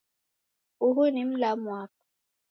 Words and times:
Uhu 0.85 1.03
ni 1.13 1.23
mlamu 1.25 1.67
wapo. 1.73 2.01